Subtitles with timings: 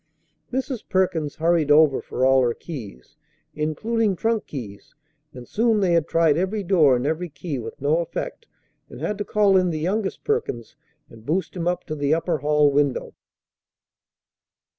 [0.51, 0.81] Mrs.
[0.89, 3.17] Perkins hurried over for all her keys,
[3.53, 4.95] including trunk keys;
[5.31, 8.47] and soon they had tried every door and every key with no effect,
[8.89, 10.75] and had to call in the youngest Perkins
[11.07, 13.13] and boost him up to the upper hall window.